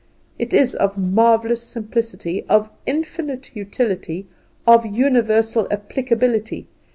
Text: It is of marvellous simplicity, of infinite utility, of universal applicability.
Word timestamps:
It 0.39 0.51
is 0.51 0.73
of 0.73 0.97
marvellous 0.97 1.61
simplicity, 1.61 2.43
of 2.49 2.71
infinite 2.87 3.55
utility, 3.55 4.25
of 4.65 4.83
universal 4.83 5.67
applicability. 5.69 6.65